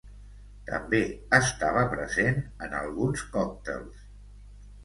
També 0.69 1.01
estava 1.39 1.83
present 1.93 2.41
en 2.69 2.75
alguns 2.81 3.27
còctels. 3.37 4.05